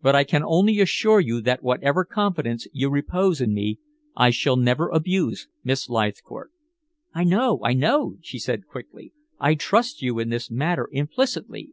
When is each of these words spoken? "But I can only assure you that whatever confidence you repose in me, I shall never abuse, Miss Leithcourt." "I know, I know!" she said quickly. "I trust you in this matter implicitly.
"But 0.00 0.14
I 0.14 0.22
can 0.22 0.44
only 0.44 0.78
assure 0.78 1.18
you 1.18 1.40
that 1.40 1.60
whatever 1.64 2.04
confidence 2.04 2.68
you 2.72 2.88
repose 2.88 3.40
in 3.40 3.52
me, 3.52 3.80
I 4.14 4.30
shall 4.30 4.54
never 4.54 4.88
abuse, 4.88 5.48
Miss 5.64 5.88
Leithcourt." 5.88 6.52
"I 7.12 7.24
know, 7.24 7.58
I 7.64 7.72
know!" 7.72 8.18
she 8.22 8.38
said 8.38 8.68
quickly. 8.68 9.12
"I 9.40 9.56
trust 9.56 10.00
you 10.00 10.20
in 10.20 10.28
this 10.28 10.48
matter 10.48 10.88
implicitly. 10.92 11.72